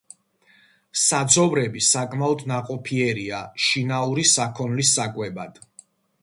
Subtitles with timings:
[1.01, 5.63] საძოვრები საკმაოდ ნაყოფიერია შინაური საქონლის საკვებად.